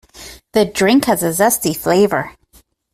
[0.53, 2.31] The drink has a zesty flavour.